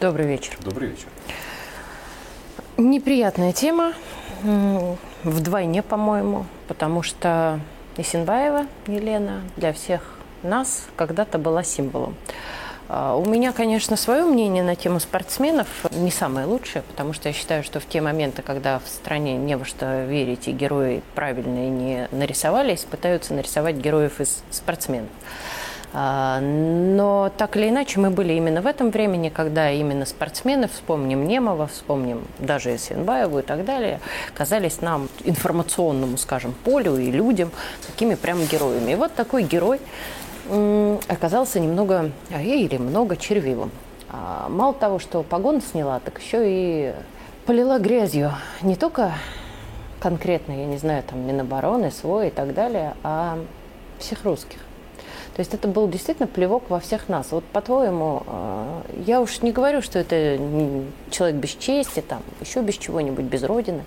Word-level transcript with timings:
Добрый 0.00 0.26
вечер. 0.26 0.56
Добрый 0.64 0.88
вечер. 0.88 1.08
Неприятная 2.78 3.52
тема, 3.52 3.92
вдвойне, 5.24 5.82
по-моему, 5.82 6.46
потому 6.68 7.02
что 7.02 7.60
Исенбаева 7.98 8.64
Елена 8.86 9.42
для 9.58 9.74
всех 9.74 10.16
нас 10.42 10.86
когда-то 10.96 11.36
была 11.36 11.62
символом. 11.62 12.14
А, 12.88 13.14
у 13.14 13.26
меня, 13.26 13.52
конечно, 13.52 13.94
свое 13.96 14.24
мнение 14.24 14.62
на 14.62 14.74
тему 14.74 15.00
спортсменов 15.00 15.68
не 15.90 16.10
самое 16.10 16.46
лучшее, 16.46 16.80
потому 16.80 17.12
что 17.12 17.28
я 17.28 17.34
считаю, 17.34 17.62
что 17.62 17.78
в 17.78 17.84
те 17.84 18.00
моменты, 18.00 18.40
когда 18.40 18.78
в 18.78 18.88
стране 18.88 19.36
не 19.36 19.54
во 19.54 19.66
что 19.66 20.06
верить 20.06 20.48
и 20.48 20.52
герои 20.52 21.02
правильные 21.14 21.68
не 21.68 22.08
нарисовались, 22.10 22.84
пытаются 22.84 23.34
нарисовать 23.34 23.76
героев 23.76 24.18
из 24.18 24.42
спортсменов. 24.50 25.10
А, 25.92 26.40
но 26.40 27.32
так 27.36 27.56
или 27.56 27.68
иначе 27.68 27.98
мы 27.98 28.10
были 28.10 28.34
именно 28.34 28.62
в 28.62 28.66
этом 28.66 28.90
времени, 28.90 29.28
когда 29.28 29.70
именно 29.70 30.06
спортсмены, 30.06 30.68
вспомним 30.68 31.26
Немова, 31.26 31.66
вспомним 31.66 32.22
даже 32.38 32.78
Сенбаеву 32.78 33.40
и 33.40 33.42
так 33.42 33.64
далее, 33.64 34.00
казались 34.34 34.80
нам 34.80 35.08
информационному, 35.24 36.16
скажем, 36.16 36.54
полю 36.64 36.96
и 36.96 37.10
людям 37.10 37.50
такими 37.86 38.14
прям 38.14 38.44
героями. 38.44 38.92
И 38.92 38.94
вот 38.94 39.14
такой 39.14 39.42
герой 39.42 39.80
оказался 41.08 41.60
немного 41.60 42.10
или 42.30 42.76
много 42.76 43.16
червивым. 43.16 43.70
А, 44.08 44.48
мало 44.48 44.74
того, 44.74 44.98
что 44.98 45.22
погон 45.22 45.60
сняла, 45.60 46.00
так 46.00 46.20
еще 46.20 46.42
и 46.44 46.94
полила 47.46 47.78
грязью 47.78 48.32
не 48.62 48.76
только 48.76 49.12
конкретно, 50.00 50.52
я 50.52 50.66
не 50.66 50.78
знаю, 50.78 51.02
там 51.02 51.20
Минобороны, 51.26 51.90
свой 51.90 52.28
и 52.28 52.30
так 52.30 52.54
далее, 52.54 52.94
а 53.02 53.38
всех 53.98 54.24
русских. 54.24 54.58
То 55.34 55.40
есть 55.40 55.54
это 55.54 55.68
был 55.68 55.88
действительно 55.88 56.26
плевок 56.26 56.64
во 56.68 56.80
всех 56.80 57.08
нас. 57.08 57.30
Вот 57.30 57.44
по-твоему, 57.44 58.22
э, 58.26 58.82
я 59.06 59.20
уж 59.20 59.42
не 59.42 59.52
говорю, 59.52 59.80
что 59.80 59.98
это 59.98 60.38
человек 61.10 61.36
без 61.36 61.50
чести, 61.50 62.00
там, 62.00 62.22
еще 62.40 62.62
без 62.62 62.76
чего-нибудь, 62.76 63.24
без 63.24 63.42
родины. 63.44 63.84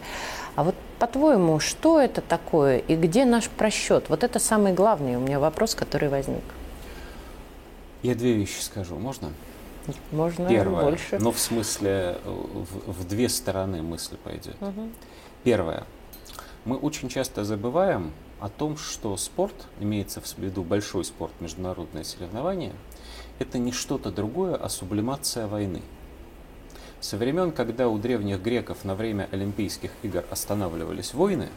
А 0.55 0.63
вот 0.63 0.75
по-твоему, 0.99 1.59
что 1.59 1.99
это 1.99 2.21
такое 2.21 2.77
и 2.77 2.95
где 2.95 3.25
наш 3.25 3.49
просчет? 3.49 4.05
Вот 4.09 4.23
это 4.23 4.39
самый 4.39 4.73
главный 4.73 5.15
у 5.15 5.19
меня 5.19 5.39
вопрос, 5.39 5.75
который 5.75 6.09
возник. 6.09 6.43
Я 8.03 8.15
две 8.15 8.33
вещи 8.33 8.61
скажу, 8.61 8.95
можно? 8.95 9.29
Можно 10.11 10.47
Первое, 10.47 10.83
больше. 10.83 11.19
но 11.19 11.31
в 11.31 11.39
смысле, 11.39 12.17
в, 12.23 12.91
в 12.91 13.07
две 13.07 13.27
стороны 13.27 13.81
мысль 13.81 14.15
пойдет. 14.23 14.55
Угу. 14.61 14.89
Первое. 15.43 15.83
Мы 16.63 16.77
очень 16.77 17.09
часто 17.09 17.43
забываем, 17.43 18.13
о 18.43 18.49
том, 18.49 18.75
что 18.75 19.15
спорт, 19.15 19.55
имеется 19.79 20.19
в 20.19 20.37
виду 20.37 20.63
большой 20.63 21.05
спорт, 21.05 21.31
международное 21.39 22.03
соревнование, 22.03 22.73
это 23.39 23.57
не 23.57 23.71
что-то 23.71 24.11
другое, 24.11 24.55
а 24.55 24.67
сублимация 24.67 25.47
войны. 25.47 25.81
Со 26.99 27.15
времен, 27.15 27.53
когда 27.53 27.87
у 27.87 27.97
древних 27.97 28.41
греков 28.41 28.83
на 28.83 28.95
время 28.95 29.29
Олимпийских 29.31 29.91
игр 30.03 30.25
останавливались 30.29 31.13
войны, 31.13 31.47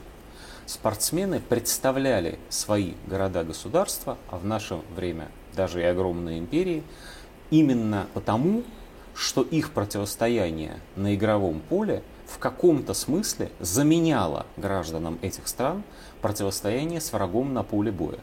спортсмены 0.66 1.40
представляли 1.40 2.38
свои 2.50 2.92
города-государства, 3.08 4.16
а 4.30 4.38
в 4.38 4.44
наше 4.44 4.78
время 4.94 5.26
даже 5.56 5.80
и 5.80 5.84
огромные 5.84 6.38
империи, 6.38 6.84
именно 7.50 8.06
потому, 8.14 8.62
что 9.12 9.42
их 9.42 9.72
противостояние 9.72 10.78
на 10.94 11.16
игровом 11.16 11.62
поле 11.68 12.04
в 12.27 12.38
каком-то 12.38 12.92
смысле 12.94 13.50
заменяло 13.60 14.46
гражданам 14.56 15.19
этих 15.22 15.48
стран 15.48 15.84
противостояние 16.20 17.00
с 17.00 17.12
врагом 17.12 17.55
на 17.55 17.62
поле 17.62 17.92
боя. 17.92 18.19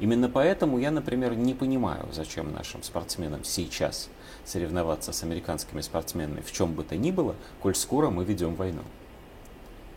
Именно 0.00 0.28
поэтому 0.28 0.78
я, 0.78 0.90
например, 0.90 1.34
не 1.34 1.54
понимаю, 1.54 2.08
зачем 2.12 2.52
нашим 2.52 2.82
спортсменам 2.82 3.44
сейчас 3.44 4.08
соревноваться 4.44 5.12
с 5.12 5.22
американскими 5.22 5.80
спортсменами 5.80 6.40
в 6.40 6.52
чем 6.52 6.74
бы 6.74 6.82
то 6.84 6.96
ни 6.96 7.10
было, 7.10 7.36
коль 7.60 7.74
скоро 7.74 8.10
мы 8.10 8.24
ведем 8.24 8.54
войну. 8.54 8.82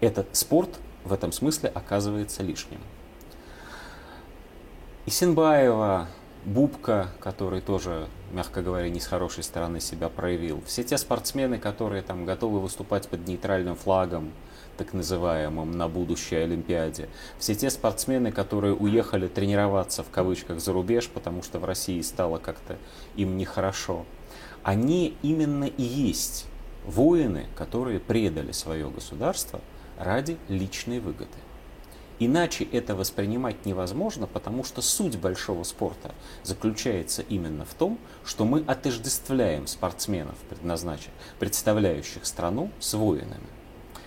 Этот 0.01 0.35
спорт 0.35 0.69
в 1.03 1.13
этом 1.13 1.31
смысле 1.31 1.69
оказывается 1.69 2.43
лишним. 2.43 2.79
Исенбаева, 5.05 6.07
Бубка, 6.45 7.09
который 7.21 7.59
тоже, 7.59 8.07
мягко 8.31 8.61
говоря, 8.61 8.87
не 8.89 8.99
с 8.99 9.07
хорошей 9.07 9.43
стороны 9.43 9.79
себя 9.79 10.09
проявил. 10.09 10.61
Все 10.67 10.83
те 10.83 10.95
спортсмены, 10.99 11.57
которые 11.57 12.03
там 12.03 12.23
готовы 12.23 12.59
выступать 12.59 13.07
под 13.09 13.27
нейтральным 13.27 13.75
флагом, 13.75 14.31
так 14.77 14.93
называемом, 14.93 15.71
на 15.71 15.87
будущей 15.87 16.35
Олимпиаде. 16.35 17.09
Все 17.39 17.55
те 17.55 17.71
спортсмены, 17.71 18.31
которые 18.31 18.75
уехали 18.75 19.27
тренироваться 19.27 20.03
в 20.03 20.11
кавычках 20.11 20.59
за 20.59 20.71
рубеж, 20.71 21.09
потому 21.09 21.41
что 21.41 21.57
в 21.57 21.65
России 21.65 21.99
стало 22.01 22.37
как-то 22.37 22.77
им 23.15 23.37
нехорошо, 23.37 24.05
они 24.61 25.17
именно 25.23 25.65
и 25.65 25.81
есть 25.81 26.45
воины, 26.85 27.47
которые 27.55 27.99
предали 27.99 28.51
свое 28.51 28.87
государство 28.91 29.61
ради 29.97 30.37
личной 30.47 30.99
выгоды. 30.99 31.39
Иначе 32.19 32.63
это 32.63 32.95
воспринимать 32.95 33.65
невозможно, 33.65 34.25
потому 34.27 34.63
что 34.63 34.81
суть 34.81 35.17
большого 35.17 35.63
спорта 35.63 36.13
заключается 36.43 37.21
именно 37.23 37.65
в 37.65 37.73
том, 37.73 37.99
что 38.23 38.45
мы 38.45 38.63
отождествляем 38.65 39.67
спортсменов, 39.67 40.35
предназначенных, 40.49 41.13
представляющих 41.39 42.25
страну, 42.25 42.69
с 42.79 42.93
воинами 42.93 43.47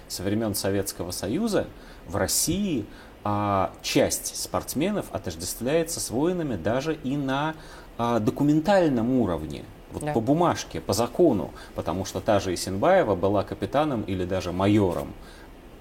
со 0.09 0.23
времен 0.23 0.55
Советского 0.55 1.11
Союза 1.13 1.67
в 2.07 2.17
России 2.17 2.87
а, 3.25 3.73
часть 3.83 4.37
спортсменов 4.43 5.07
отождествляется 5.13 6.01
с 6.01 6.11
воинами 6.11 6.57
даже 6.57 6.95
и 6.95 7.17
на 7.17 7.55
а, 7.99 8.19
документальном 8.19 9.21
уровне. 9.21 9.65
Вот 9.93 10.05
да. 10.05 10.13
по 10.13 10.21
бумажке, 10.21 10.81
по 10.81 10.93
закону, 10.93 11.51
потому 11.75 12.05
что 12.05 12.21
та 12.21 12.41
же 12.41 12.53
Исенбаева 12.53 13.15
была 13.15 13.43
капитаном 13.43 14.03
или 14.03 14.25
даже 14.25 14.53
майором, 14.53 15.15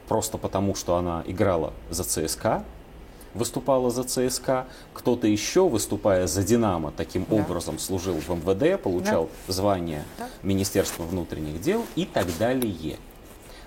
просто 0.07 0.37
потому 0.37 0.75
что 0.75 0.95
она 0.95 1.23
играла 1.25 1.73
за 1.89 2.03
ЦСКА, 2.03 2.63
выступала 3.33 3.89
за 3.89 4.03
ЦСКА, 4.03 4.67
кто-то 4.93 5.27
еще, 5.27 5.67
выступая 5.67 6.27
за 6.27 6.43
Динамо, 6.43 6.91
таким 6.95 7.25
да. 7.29 7.35
образом 7.35 7.79
служил 7.79 8.15
в 8.15 8.29
МВД, 8.29 8.81
получал 8.81 9.29
да. 9.47 9.53
звание 9.53 10.03
да. 10.17 10.27
Министерства 10.43 11.03
внутренних 11.03 11.61
дел 11.61 11.85
и 11.95 12.05
так 12.05 12.25
далее. 12.39 12.97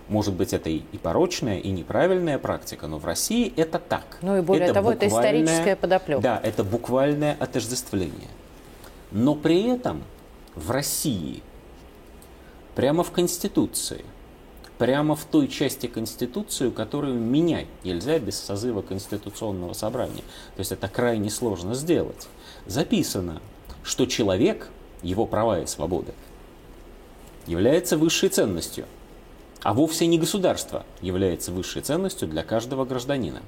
Может 0.08 0.34
быть, 0.34 0.52
это 0.52 0.68
и 0.68 0.80
порочная, 0.98 1.58
и 1.58 1.70
неправильная 1.70 2.38
практика, 2.38 2.88
но 2.88 2.98
в 2.98 3.04
России 3.04 3.52
это 3.56 3.78
так. 3.78 4.18
Ну 4.22 4.38
и 4.38 4.40
более 4.40 4.64
это 4.64 4.74
того, 4.74 4.92
это 4.92 5.06
историческая 5.06 5.76
подоплека. 5.76 6.20
Да, 6.20 6.40
это 6.42 6.64
буквальное 6.64 7.36
отождествление. 7.38 8.28
Но 9.12 9.36
при 9.36 9.68
этом 9.68 10.02
в 10.56 10.72
России, 10.72 11.44
прямо 12.74 13.04
в 13.04 13.12
Конституции, 13.12 14.04
прямо 14.80 15.14
в 15.14 15.24
той 15.26 15.46
части 15.46 15.86
Конституции, 15.86 16.70
которую 16.70 17.20
менять 17.20 17.66
нельзя 17.84 18.18
без 18.18 18.40
созыва 18.40 18.80
Конституционного 18.80 19.74
собрания, 19.74 20.24
то 20.56 20.60
есть 20.60 20.72
это 20.72 20.88
крайне 20.88 21.28
сложно 21.28 21.74
сделать, 21.74 22.26
записано, 22.66 23.42
что 23.82 24.06
человек, 24.06 24.70
его 25.02 25.26
права 25.26 25.60
и 25.60 25.66
свободы, 25.66 26.14
является 27.46 27.96
высшей 27.98 28.30
ценностью– 28.30 28.86
а 29.62 29.74
вовсе 29.74 30.06
не 30.06 30.18
государство 30.18 30.86
является 31.02 31.52
высшей 31.52 31.82
ценностью 31.82 32.26
для 32.26 32.42
каждого 32.42 32.84
гражданина. 32.84 33.42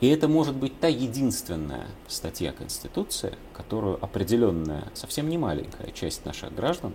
И 0.00 0.08
это 0.08 0.26
может 0.26 0.56
быть 0.56 0.80
та 0.80 0.88
единственная 0.88 1.86
статья 2.08 2.50
Конституции, 2.50 3.34
которую 3.52 4.04
определенная, 4.04 4.90
совсем 4.94 5.28
не 5.28 5.38
маленькая 5.38 5.92
часть 5.92 6.24
наших 6.24 6.52
граждан 6.52 6.94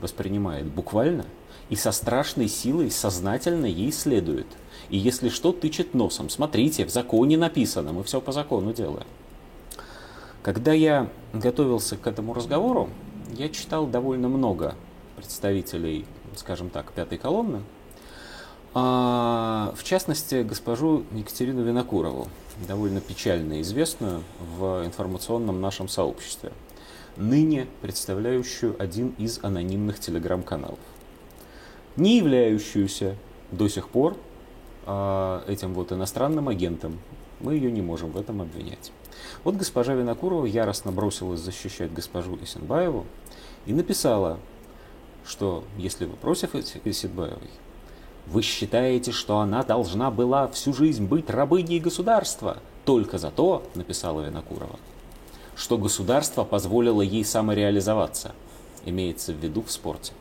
воспринимает 0.00 0.66
буквально 0.66 1.24
и 1.70 1.76
со 1.76 1.92
страшной 1.92 2.48
силой 2.48 2.90
сознательно 2.90 3.66
ей 3.66 3.92
следует. 3.92 4.46
И 4.90 4.98
если 4.98 5.28
что, 5.28 5.52
тычет 5.52 5.94
носом. 5.94 6.28
Смотрите, 6.28 6.84
в 6.84 6.90
законе 6.90 7.38
написано, 7.38 7.92
мы 7.92 8.04
все 8.04 8.20
по 8.20 8.32
закону 8.32 8.72
делаем. 8.72 9.06
Когда 10.42 10.72
я 10.72 11.08
готовился 11.32 11.96
к 11.96 12.06
этому 12.06 12.34
разговору, 12.34 12.90
я 13.36 13.48
читал 13.48 13.86
довольно 13.86 14.28
много 14.28 14.74
представителей 15.16 16.04
скажем 16.36 16.70
так, 16.70 16.92
пятой 16.92 17.18
колонны, 17.18 17.62
а, 18.74 19.72
в 19.76 19.84
частности, 19.84 20.42
госпожу 20.42 21.04
Екатерину 21.12 21.62
Винокурову, 21.62 22.28
довольно 22.66 23.00
печально 23.00 23.60
известную 23.60 24.22
в 24.56 24.84
информационном 24.84 25.60
нашем 25.60 25.88
сообществе, 25.88 26.52
ныне 27.16 27.66
представляющую 27.82 28.76
один 28.78 29.14
из 29.18 29.40
анонимных 29.42 30.00
телеграм-каналов, 30.00 30.78
не 31.96 32.18
являющуюся 32.18 33.16
до 33.50 33.68
сих 33.68 33.88
пор 33.88 34.16
а, 34.86 35.44
этим 35.46 35.74
вот 35.74 35.92
иностранным 35.92 36.48
агентом. 36.48 36.98
Мы 37.40 37.54
ее 37.54 37.70
не 37.70 37.82
можем 37.82 38.10
в 38.10 38.16
этом 38.16 38.40
обвинять. 38.40 38.92
Вот 39.42 39.56
госпожа 39.56 39.94
Винокурова 39.94 40.46
яростно 40.46 40.92
бросилась 40.92 41.40
защищать 41.40 41.92
госпожу 41.92 42.38
Исенбаеву 42.42 43.06
и 43.66 43.72
написала 43.72 44.38
что 45.26 45.64
если 45.76 46.04
вы 46.04 46.16
против 46.16 46.54
Исидбаевой, 46.54 47.50
вы 48.26 48.42
считаете, 48.42 49.12
что 49.12 49.38
она 49.38 49.62
должна 49.62 50.10
была 50.10 50.48
всю 50.48 50.72
жизнь 50.72 51.06
быть 51.06 51.28
рабыней 51.30 51.80
государства 51.80 52.58
только 52.84 53.18
за 53.18 53.30
то, 53.30 53.62
написала 53.74 54.22
Винокурова, 54.22 54.78
что 55.56 55.78
государство 55.78 56.44
позволило 56.44 57.02
ей 57.02 57.24
самореализоваться. 57.24 58.34
имеется 58.86 59.32
в 59.32 59.36
виду 59.36 59.62
в 59.62 59.70
спорте. 59.70 60.12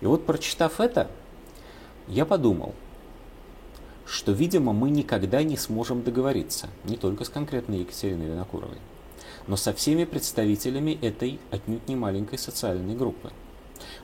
И 0.00 0.06
вот 0.06 0.24
прочитав 0.24 0.80
это, 0.80 1.10
я 2.08 2.24
подумал, 2.24 2.74
что, 4.06 4.32
видимо, 4.32 4.72
мы 4.72 4.90
никогда 4.90 5.42
не 5.42 5.56
сможем 5.56 6.02
договориться, 6.02 6.68
не 6.84 6.96
только 6.96 7.24
с 7.24 7.28
конкретной 7.28 7.80
Екатериной 7.80 8.26
Винокуровой, 8.26 8.78
но 9.46 9.56
со 9.56 9.72
всеми 9.72 10.04
представителями 10.04 10.98
этой 11.02 11.38
отнюдь 11.50 11.88
не 11.88 11.96
маленькой 11.96 12.38
социальной 12.38 12.94
группы. 12.94 13.30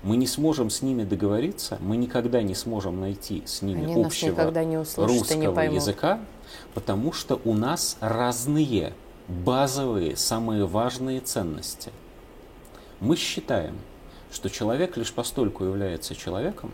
Мы 0.03 0.17
не 0.17 0.27
сможем 0.27 0.69
с 0.69 0.83
ними 0.83 1.05
договориться, 1.05 1.79
мы 1.81 1.97
никогда 1.97 2.43
не 2.43 2.55
сможем 2.55 3.01
найти 3.01 3.43
с 3.47 3.63
ними 3.63 3.85
Они 3.85 4.05
общего 4.05 4.51
не 4.65 4.77
услышат, 4.77 5.19
русского 5.19 5.67
не 5.67 5.77
языка, 5.77 6.21
потому 6.75 7.13
что 7.13 7.41
у 7.45 7.55
нас 7.55 7.97
разные 8.01 8.93
базовые, 9.29 10.17
самые 10.17 10.67
важные 10.67 11.21
ценности. 11.21 11.93
Мы 13.01 13.17
считаем, 13.17 13.79
что 14.33 14.49
человек 14.49 14.97
лишь 14.97 15.13
постольку 15.13 15.65
является 15.65 16.15
человеком, 16.15 16.71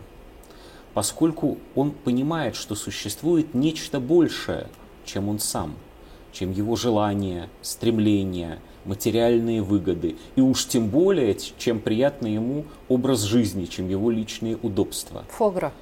поскольку 0.93 1.57
он 1.75 1.91
понимает, 1.91 2.55
что 2.55 2.75
существует 2.75 3.53
нечто 3.53 3.99
большее, 3.99 4.67
чем 5.05 5.29
он 5.29 5.39
сам, 5.39 5.75
чем 6.31 6.51
его 6.51 6.75
желания, 6.75 7.49
стремления, 7.61 8.59
материальные 8.85 9.61
выгоды, 9.61 10.15
и 10.35 10.41
уж 10.41 10.67
тем 10.67 10.89
более, 10.89 11.35
чем 11.57 11.79
приятный 11.79 12.33
ему 12.33 12.65
образ 12.87 13.21
жизни, 13.21 13.65
чем 13.65 13.89
его 13.89 14.09
личные 14.09 14.57
удобства. 14.61 15.25
Фогра 15.29 15.73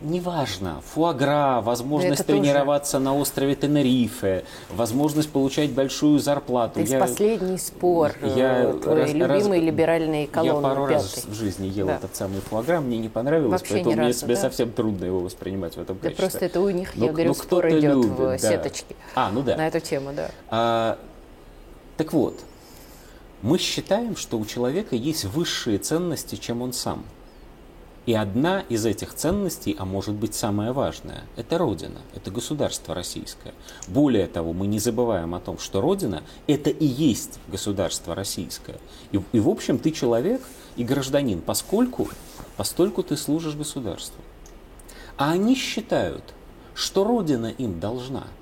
неважно, 0.00 0.82
фуагра, 0.94 1.60
возможность 1.62 2.20
Это 2.20 2.32
тренироваться 2.32 2.92
тоже. 2.92 3.04
на 3.04 3.16
острове 3.16 3.54
Тенерифе, 3.54 4.44
возможность 4.70 5.30
получать 5.30 5.70
большую 5.70 6.18
зарплату. 6.18 6.80
Это 6.80 6.92
я, 6.92 7.00
последний 7.00 7.58
спор, 7.58 8.12
я 8.22 8.64
э, 8.64 8.72
твой 8.74 8.94
раз, 9.02 9.12
любимый 9.12 9.58
раз, 9.58 9.64
либеральный 9.64 10.26
колонны. 10.26 10.66
Я 10.66 10.74
пару 10.74 10.86
пятый. 10.86 10.94
раз 10.94 11.24
в 11.26 11.34
жизни 11.34 11.66
ел 11.66 11.86
да. 11.86 11.96
этот 11.96 12.14
самый 12.14 12.40
фуагра, 12.40 12.80
мне 12.80 12.98
не 12.98 13.08
понравилось, 13.08 13.60
Вообще 13.60 13.74
поэтому 13.74 13.96
мне 13.96 14.06
разу, 14.08 14.18
себе 14.20 14.34
да? 14.34 14.40
совсем 14.40 14.72
трудно 14.72 15.04
его 15.04 15.20
воспринимать 15.20 15.76
в 15.76 15.80
этом 15.80 15.96
Да 15.96 16.02
качестве. 16.02 16.22
просто 16.22 16.44
это 16.44 16.60
у 16.60 16.70
них, 16.70 16.94
но, 16.96 17.06
я 17.06 17.12
говорю, 17.12 17.28
но 17.28 17.34
спор 17.34 17.68
идет 17.70 17.82
любит, 17.82 18.10
в 18.10 18.18
да. 18.18 18.38
сеточке 18.38 18.96
а, 19.14 19.30
ну 19.30 19.42
да. 19.42 19.56
на 19.56 19.66
эту 19.66 19.80
тему, 19.80 20.10
да. 20.14 20.30
А, 20.48 20.98
так 21.96 22.12
вот, 22.12 22.38
мы 23.42 23.58
считаем, 23.58 24.16
что 24.16 24.38
у 24.38 24.44
человека 24.44 24.94
есть 24.94 25.24
высшие 25.24 25.78
ценности, 25.78 26.36
чем 26.36 26.62
он 26.62 26.72
сам– 26.72 27.04
и 28.06 28.14
одна 28.14 28.60
из 28.68 28.86
этих 28.86 29.14
ценностей, 29.14 29.74
а 29.78 29.84
может 29.84 30.14
быть 30.14 30.34
самая 30.34 30.72
важная, 30.72 31.24
это 31.36 31.58
Родина, 31.58 32.00
это 32.14 32.30
государство 32.30 32.94
российское. 32.94 33.52
Более 33.88 34.28
того, 34.28 34.52
мы 34.52 34.68
не 34.68 34.78
забываем 34.78 35.34
о 35.34 35.40
том, 35.40 35.58
что 35.58 35.80
Родина– 35.80 36.22
это 36.46 36.70
и 36.70 36.86
есть 36.86 37.40
государство 37.48 38.14
российское. 38.14 38.78
И, 39.10 39.20
и 39.32 39.40
в 39.40 39.48
общем, 39.48 39.78
ты 39.78 39.90
человек 39.90 40.40
и 40.76 40.84
гражданин, 40.84 41.40
поскольку, 41.40 42.08
постольку 42.56 43.02
ты 43.02 43.16
служишь 43.16 43.56
государству. 43.56 44.22
А 45.16 45.32
они 45.32 45.56
считают, 45.56 46.22
что 46.74 47.02
Родина 47.02 47.46
им 47.46 47.80
должна– 47.80 48.28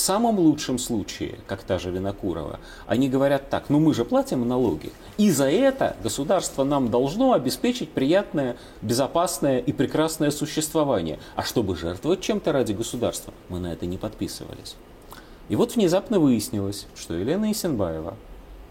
в 0.00 0.02
самом 0.02 0.38
лучшем 0.38 0.78
случае, 0.78 1.34
как 1.46 1.62
та 1.62 1.78
же 1.78 1.90
Винокурова, 1.90 2.58
они 2.86 3.10
говорят 3.10 3.50
так, 3.50 3.68
ну 3.68 3.80
мы 3.80 3.92
же 3.92 4.06
платим 4.06 4.48
налоги, 4.48 4.92
и 5.18 5.30
за 5.30 5.50
это 5.50 5.94
государство 6.02 6.64
нам 6.64 6.90
должно 6.90 7.34
обеспечить 7.34 7.90
приятное, 7.90 8.56
безопасное 8.80 9.58
и 9.58 9.74
прекрасное 9.74 10.30
существование. 10.30 11.18
А 11.36 11.42
чтобы 11.42 11.76
жертвовать 11.76 12.22
чем-то 12.22 12.50
ради 12.50 12.72
государства, 12.72 13.34
мы 13.50 13.58
на 13.58 13.74
это 13.74 13.84
не 13.84 13.98
подписывались. 13.98 14.76
И 15.50 15.56
вот 15.56 15.76
внезапно 15.76 16.18
выяснилось, 16.18 16.86
что 16.96 17.12
Елена 17.12 17.52
Исенбаева 17.52 18.14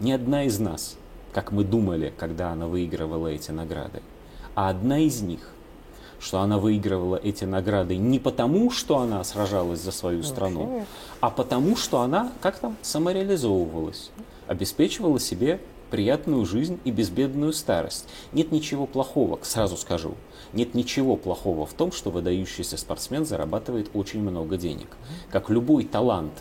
не 0.00 0.12
одна 0.12 0.42
из 0.46 0.58
нас, 0.58 0.96
как 1.32 1.52
мы 1.52 1.62
думали, 1.62 2.12
когда 2.18 2.50
она 2.50 2.66
выигрывала 2.66 3.28
эти 3.28 3.52
награды, 3.52 4.02
а 4.56 4.68
одна 4.68 4.98
из 4.98 5.20
них– 5.20 5.52
что 6.20 6.40
она 6.40 6.58
выигрывала 6.58 7.16
эти 7.16 7.44
награды 7.44 7.96
не 7.96 8.18
потому, 8.18 8.70
что 8.70 8.98
она 8.98 9.24
сражалась 9.24 9.80
за 9.80 9.90
свою 9.90 10.22
страну, 10.22 10.84
а 11.20 11.30
потому, 11.30 11.76
что 11.76 12.00
она 12.00 12.30
как 12.40 12.58
там 12.58 12.76
самореализовывалась, 12.82 14.10
обеспечивала 14.46 15.18
себе 15.18 15.60
приятную 15.90 16.46
жизнь 16.46 16.78
и 16.84 16.90
безбедную 16.90 17.52
старость. 17.52 18.06
Нет 18.32 18.52
ничего 18.52 18.86
плохого, 18.86 19.40
сразу 19.42 19.76
скажу, 19.76 20.14
нет 20.52 20.74
ничего 20.74 21.16
плохого 21.16 21.66
в 21.66 21.72
том, 21.72 21.90
что 21.90 22.10
выдающийся 22.10 22.76
спортсмен 22.76 23.24
зарабатывает 23.24 23.90
очень 23.94 24.20
много 24.22 24.56
денег. 24.56 24.96
Как 25.30 25.50
любой 25.50 25.84
талант 25.84 26.32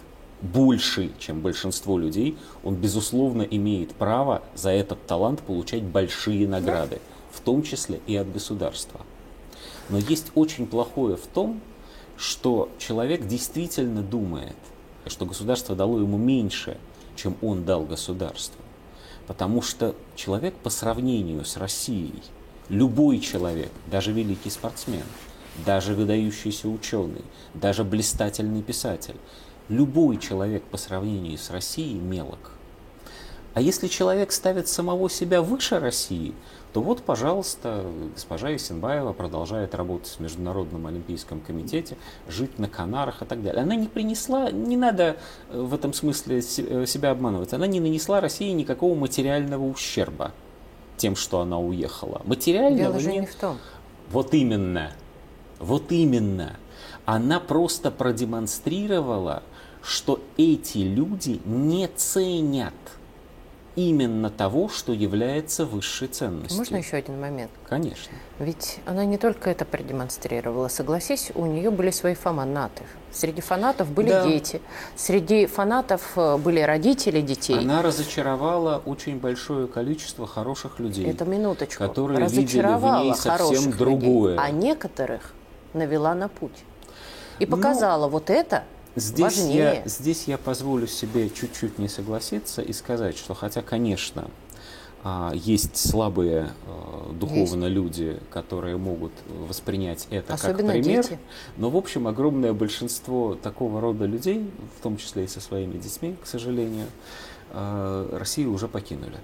больший, 0.42 1.12
чем 1.20 1.42
большинство 1.42 1.98
людей, 1.98 2.38
он, 2.64 2.76
безусловно, 2.76 3.42
имеет 3.42 3.94
право 3.94 4.42
за 4.56 4.70
этот 4.70 5.06
талант 5.06 5.42
получать 5.42 5.84
большие 5.84 6.48
награды, 6.48 7.00
в 7.32 7.42
том 7.42 7.64
числе 7.64 8.00
и 8.08 8.16
от 8.16 8.32
государства. 8.32 9.02
Но 9.90 9.98
есть 9.98 10.32
очень 10.36 10.68
плохое 10.68 11.16
в 11.16 11.28
том, 11.28 11.62
что 12.18 12.70
человек 12.78 13.26
действительно 13.26 14.02
думает, 14.02 14.56
что 15.08 15.26
государство 15.26 15.76
дало 15.76 16.00
ему 16.00 16.18
меньше, 16.18 16.78
чем 17.16 17.36
он 17.42 17.66
дал 17.66 17.84
государству. 17.84 18.62
Потому 19.28 19.62
что 19.62 19.96
человек 20.16 20.56
по 20.56 20.70
сравнению 20.70 21.46
с 21.46 21.58
Россией, 21.58 22.22
любой 22.68 23.20
человек, 23.20 23.72
даже 23.88 24.12
великий 24.12 24.50
спортсмен, 24.50 25.06
даже 25.66 25.94
выдающийся 25.94 26.68
ученый, 26.68 27.24
даже 27.54 27.84
блистательный 27.84 28.62
писатель, 28.62 29.16
любой 29.68 30.18
человек 30.18 30.64
по 30.64 30.78
сравнению 30.78 31.38
с 31.38 31.50
Россией 31.50 32.00
мелок. 32.00 32.52
А 33.54 33.62
если 33.62 33.88
человек 33.88 34.32
ставит 34.32 34.68
самого 34.68 35.10
себя 35.10 35.42
выше 35.42 35.80
России, 35.80 36.34
то 36.72 36.82
вот, 36.82 37.02
пожалуйста, 37.02 37.84
госпожа 38.14 38.56
Исенбаева 38.56 39.12
продолжает 39.14 39.74
работать 39.74 40.10
в 40.12 40.20
Международном 40.20 40.86
Олимпийском 40.86 41.42
комитете, 41.42 41.98
жить 42.28 42.60
на 42.60 42.70
Канарах 42.70 43.24
и 43.24 43.26
так 43.26 43.42
далее. 43.42 43.64
Она 43.64 43.76
не 43.76 43.88
принесла, 43.88 44.52
не 44.52 44.78
надо 44.78 45.18
э, 45.50 45.60
в 45.60 45.74
этом 45.74 45.94
смысле 45.94 46.40
э, 46.40 46.86
себя 46.86 47.10
обманывать, 47.10 47.54
она 47.54 47.66
не 47.66 47.80
нанесла 47.80 48.22
России 48.22 48.52
никакого 48.52 48.94
материального 48.94 49.66
ущерба 49.66 50.32
тем, 50.98 51.16
что 51.16 51.40
она 51.40 51.60
уехала. 51.60 52.22
Материального 52.26 52.78
Дело 52.78 53.00
же 53.00 53.12
нет. 53.12 53.22
не 53.22 53.28
в 53.28 53.36
том. 53.36 53.58
Вот 54.12 54.34
именно, 54.36 54.92
вот 55.58 55.92
именно. 55.92 56.58
Она 57.06 57.40
просто 57.40 57.90
продемонстрировала, 57.90 59.42
что 59.82 60.22
эти 60.38 60.80
люди 60.80 61.42
не 61.46 61.88
ценят– 61.88 62.74
именно 63.80 64.30
того, 64.30 64.68
что 64.68 64.92
является 64.92 65.66
высшей 65.66 66.10
ценностью. 66.10 66.58
Можно 66.58 66.78
еще 66.78 66.98
один 66.98 67.20
момент? 67.20 67.52
Конечно. 67.68 68.14
Ведь 68.40 68.80
она 68.86 69.06
не 69.06 69.18
только 69.18 69.50
это 69.50 69.64
продемонстрировала. 69.64 70.68
Согласись, 70.68 71.32
у 71.36 71.46
нее 71.46 71.72
были 71.72 71.92
свои 71.92 72.14
фанаты. 72.14 72.84
Среди 73.12 73.42
фанатов 73.42 73.90
были 73.92 74.10
да. 74.10 74.28
дети. 74.28 74.62
Среди 74.96 75.46
фанатов 75.46 76.12
э, 76.18 76.38
были 76.38 76.60
родители 76.60 77.22
детей. 77.22 77.58
Она 77.58 77.82
разочаровала 77.82 78.82
очень 78.86 79.18
большое 79.18 79.68
количество 79.68 80.28
хороших 80.28 80.80
людей. 80.80 81.10
Это 81.10 81.26
минуточку. 81.26 81.84
Которые 81.84 82.28
видели 82.28 82.62
в 82.62 83.04
ней 83.04 83.16
совсем 83.16 83.72
другое. 83.72 84.34
Людей, 84.34 84.46
а 84.46 84.52
некоторых 84.52 85.34
навела 85.74 86.14
на 86.16 86.28
путь. 86.28 86.64
И 87.40 87.46
ну, 87.46 87.56
показала 87.56 88.06
Но... 88.06 88.10
вот 88.10 88.30
это 88.30 88.64
Здесь 88.96 89.38
важнее. 89.38 89.58
я, 89.58 89.84
здесь 89.86 90.24
я 90.28 90.38
позволю 90.38 90.88
себе 90.88 91.30
чуть-чуть 91.30 91.78
не 91.80 91.88
согласиться 91.88 92.62
и 92.62 92.74
сказать, 92.74 93.18
что 93.18 93.34
хотя, 93.34 93.62
конечно, 93.62 94.30
а, 95.04 95.32
есть 95.34 95.78
слабые 95.78 96.52
а, 96.68 97.14
духовно 97.14 97.66
есть. 97.66 97.76
люди, 97.76 98.20
которые 98.32 98.78
могут 98.78 99.14
воспринять 99.48 100.08
это 100.10 100.34
Особенно 100.34 100.74
как 100.74 100.84
пример, 100.84 101.04
дети. 101.04 101.20
но 101.58 101.70
в 101.70 101.78
общем 101.78 102.08
огромное 102.08 102.52
большинство 102.52 103.36
такого 103.36 103.80
рода 103.80 104.06
людей, 104.06 104.50
в 104.78 104.84
том 104.84 104.98
числе 104.98 105.24
и 105.24 105.28
со 105.28 105.40
своими 105.40 105.78
детьми, 105.78 106.16
к 106.22 106.28
сожалению, 106.28 106.88
а, 107.52 108.10
Россию 108.18 108.52
уже 108.52 108.68
покинули. 108.68 109.18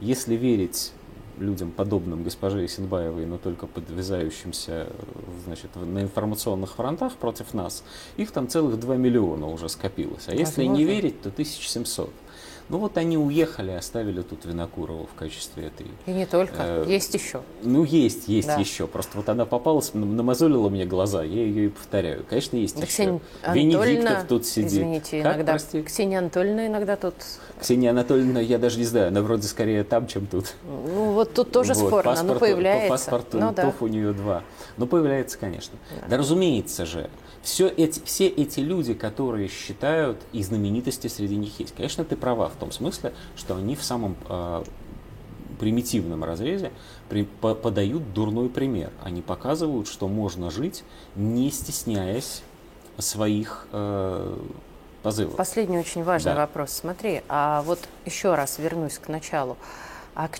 Если 0.00 0.34
верить 0.34 0.92
людям, 1.40 1.72
подобным 1.72 2.22
госпоже 2.22 2.64
Исенбаевой, 2.64 3.26
но 3.26 3.38
только 3.38 3.66
подвязающимся 3.66 4.86
значит, 5.44 5.70
на 5.74 6.02
информационных 6.02 6.74
фронтах 6.74 7.16
против 7.16 7.54
нас, 7.54 7.82
их 8.16 8.30
там 8.30 8.48
целых 8.48 8.78
2 8.78 8.96
миллиона 8.96 9.46
уже 9.46 9.68
скопилось. 9.68 10.28
А 10.28 10.34
если 10.34 10.64
не 10.64 10.84
верить, 10.84 11.22
то 11.22 11.30
1700. 11.30 12.10
Ну 12.70 12.78
вот 12.78 12.96
они 12.98 13.18
уехали, 13.18 13.72
оставили 13.72 14.22
тут 14.22 14.44
Винокурову 14.44 15.08
в 15.12 15.18
качестве 15.18 15.66
этой. 15.66 15.86
И 16.06 16.12
не 16.12 16.24
только, 16.24 16.54
э, 16.58 16.84
есть 16.86 17.12
еще. 17.12 17.40
Ну 17.64 17.82
есть, 17.82 18.28
есть 18.28 18.46
да. 18.46 18.60
еще. 18.60 18.86
Просто 18.86 19.16
вот 19.16 19.28
она 19.28 19.44
попалась, 19.44 19.92
намазолила 19.92 20.68
мне 20.68 20.86
глаза, 20.86 21.24
я 21.24 21.42
ее 21.42 21.66
и 21.66 21.68
повторяю. 21.68 22.24
Конечно, 22.30 22.56
есть 22.56 22.76
да 22.76 22.86
еще. 22.86 23.20
Венедиктов 23.52 24.24
тут 24.28 24.46
сидит. 24.46 24.70
Извините, 24.70 25.20
как, 25.20 25.34
иногда. 25.34 25.52
Прости? 25.54 25.82
Ксения 25.82 26.20
Анатольевна 26.20 26.68
иногда 26.68 26.94
тут. 26.94 27.14
Ксения 27.60 27.90
Анатольевна, 27.90 28.40
я 28.40 28.58
даже 28.58 28.78
не 28.78 28.84
знаю, 28.84 29.08
она 29.08 29.20
вроде 29.22 29.48
скорее 29.48 29.82
там, 29.82 30.06
чем 30.06 30.28
тут. 30.28 30.54
Ну 30.62 31.12
вот 31.12 31.29
тут 31.34 31.52
тоже 31.52 31.74
вот, 31.74 31.88
спорно, 31.88 32.10
паспорт, 32.10 32.32
но 32.32 32.38
появляется. 32.38 32.88
Паспорт 32.88 33.26
ну, 33.32 33.52
да. 33.52 33.72
у 33.80 33.86
нее 33.86 34.12
два. 34.12 34.42
Но 34.76 34.86
появляется, 34.86 35.38
конечно. 35.38 35.78
Да, 36.02 36.08
да 36.08 36.16
разумеется 36.18 36.86
же. 36.86 37.10
Все 37.42 37.68
эти, 37.68 38.00
все 38.04 38.28
эти 38.28 38.60
люди, 38.60 38.94
которые 38.94 39.48
считают, 39.48 40.18
и 40.32 40.42
знаменитости 40.42 41.06
среди 41.06 41.36
них 41.36 41.58
есть. 41.58 41.74
Конечно, 41.74 42.04
ты 42.04 42.16
права 42.16 42.48
в 42.48 42.54
том 42.54 42.70
смысле, 42.70 43.12
что 43.36 43.56
они 43.56 43.76
в 43.76 43.82
самом 43.82 44.16
э, 44.28 44.62
примитивном 45.58 46.24
разрезе 46.24 46.72
при, 47.08 47.24
по, 47.24 47.54
подают 47.54 48.12
дурной 48.12 48.48
пример. 48.48 48.90
Они 49.02 49.22
показывают, 49.22 49.88
что 49.88 50.08
можно 50.08 50.50
жить, 50.50 50.84
не 51.16 51.50
стесняясь 51.50 52.42
своих 52.98 53.66
э, 53.72 54.36
позывов. 55.02 55.36
Последний 55.36 55.78
очень 55.78 56.02
важный 56.02 56.32
Да. 56.32 56.40
вопрос. 56.40 56.70
Смотри, 56.70 57.22
а 57.28 57.62
вот 57.62 57.78
еще 58.04 58.34
раз 58.34 58.58
вернусь 58.58 58.98
к 58.98 59.08
началу. 59.08 59.56
А 60.14 60.28
к 60.28 60.38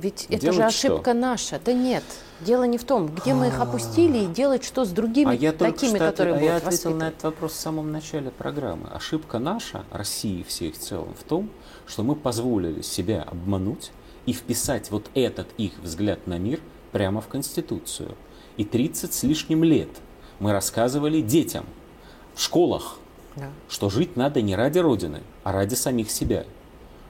ведь 0.00 0.26
это 0.28 0.52
же 0.52 0.58
Делать 0.58 0.74
что? 0.74 0.88
ошибка 0.94 1.14
наша. 1.14 1.60
Да 1.64 1.72
нет, 1.72 2.02
дело 2.40 2.64
не 2.64 2.76
в 2.76 2.84
том, 2.84 3.06
где 3.06 3.34
мы 3.34 3.48
их 3.48 3.60
опустили 3.60 4.24
и 4.24 4.26
делать 4.26 4.64
что 4.64 4.84
с 4.84 4.88
другими 4.88 5.30
А 5.30 5.34
я 5.34 5.52
только 5.52 5.72
такими, 5.74 5.96
отве- 5.96 5.98
которые 6.10 6.34
а 6.34 6.38
будут 6.38 6.48
я 6.50 6.56
ответил 6.56 6.72
воспитаны. 6.90 6.96
на 7.04 7.08
этот 7.08 7.22
вопрос 7.22 7.52
в 7.52 7.56
самом 7.60 7.92
начале 7.92 8.30
программы. 8.32 8.88
Ошибка 8.92 9.38
наша, 9.38 9.84
России 9.92 10.42
всей 10.42 10.72
в 10.72 10.78
целом, 10.78 11.14
в 11.14 11.22
том, 11.22 11.50
что 11.86 12.02
мы 12.02 12.16
позволили 12.16 12.82
себя 12.82 13.22
обмануть 13.22 13.92
и 14.26 14.32
вписать 14.32 14.90
вот 14.90 15.08
этот 15.14 15.46
их 15.56 15.72
взгляд 15.78 16.26
на 16.26 16.36
мир 16.38 16.60
прямо 16.90 17.20
в 17.20 17.28
Конституцию. 17.28 18.16
И 18.56 18.64
30 18.64 19.14
с 19.14 19.22
лишним 19.22 19.62
лет 19.62 19.90
мы 20.40 20.50
рассказывали 20.50 21.20
детям 21.20 21.64
в 22.34 22.42
школах, 22.42 22.98
Да. 23.36 23.50
что 23.68 23.88
жить 23.88 24.16
надо 24.16 24.42
не 24.42 24.56
ради 24.56 24.80
Родины, 24.80 25.22
а 25.44 25.52
ради 25.52 25.74
самих 25.76 26.10
себя. 26.10 26.44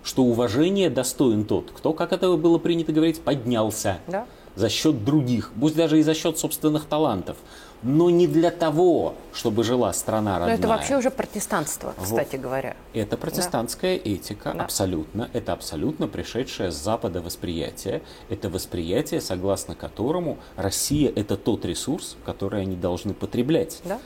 Что 0.06 0.22
уважение 0.22 0.88
достоин 0.88 1.44
тот, 1.44 1.72
кто, 1.76 1.92
как 1.92 2.12
это 2.12 2.36
было 2.36 2.58
принято 2.58 2.92
говорить, 2.92 3.20
поднялся 3.22 3.98
Да. 4.06 4.25
за 4.54 4.68
счет 4.68 5.04
других, 5.04 5.50
пусть 5.60 5.75
даже 5.75 5.98
и 5.98 6.02
за 6.02 6.14
счет 6.14 6.38
собственных 6.38 6.84
талантов, 6.84 7.36
но 7.82 8.08
не 8.08 8.28
для 8.28 8.52
того, 8.52 9.16
чтобы 9.34 9.64
жила 9.64 9.92
страна 9.92 10.34
Но 10.34 10.38
родная. 10.38 10.54
это 10.58 10.68
вообще 10.68 10.96
уже 10.96 11.10
протестанство, 11.10 11.92
Вот. 11.98 12.04
кстати 12.04 12.36
говоря. 12.36 12.76
Это 12.94 13.16
протестантская 13.16 13.96
этика, 13.96 14.52
Да. 14.54 14.62
абсолютно. 14.62 15.28
Это 15.32 15.52
абсолютно 15.52 16.06
пришедшее 16.06 16.70
с 16.70 16.76
Запада 16.76 17.20
восприятие. 17.20 18.00
Это 18.28 18.48
восприятие, 18.48 19.20
согласно 19.20 19.75
которому 19.75 20.38
Россия– 20.54 21.12
это 21.16 21.36
тот 21.36 21.64
ресурс, 21.64 22.16
который 22.25 22.62
они 22.62 22.76
должны 22.76 23.12
потреблять, 23.12 23.80
Да? 23.84 23.98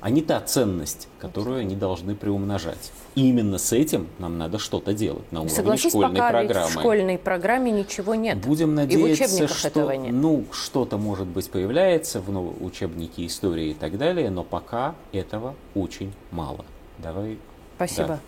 А 0.00 0.10
не 0.10 0.22
та 0.22 0.40
ценность, 0.40 1.08
которую 1.18 1.60
они 1.60 1.76
должны 1.76 2.14
приумножать. 2.14 2.92
И 3.14 3.28
именно 3.28 3.58
с 3.58 3.72
этим 3.72 4.08
нам 4.18 4.38
надо 4.38 4.58
что-то 4.58 4.92
делать 4.92 5.30
на 5.32 5.40
уровне 5.40 5.56
согласись, 5.56 5.90
школьной 5.92 6.16
пока 6.16 6.30
программы. 6.30 6.68
в 6.68 6.72
школьной 6.72 7.18
программе 7.18 7.70
ничего 7.72 8.14
нет. 8.14 8.38
Будем 8.38 8.68
И 8.68 8.72
в 8.72 8.74
надеяться, 8.74 9.48
что 9.48 9.68
этого 9.68 9.92
нет. 9.92 10.12
ну 10.12 10.44
что-то 10.52 10.98
может 10.98 11.26
быть 11.26 11.50
появляется 11.50 12.20
в 12.20 12.30
ну, 12.30 12.54
учебнике 12.60 13.26
истории 13.26 13.70
и 13.70 13.74
так 13.74 13.98
далее, 13.98 14.30
но 14.30 14.44
пока 14.44 14.94
этого 15.12 15.54
очень 15.74 16.12
мало. 16.30 16.64
Давай. 16.98 17.38
Спасибо. 17.76 18.08
Да. 18.08 18.20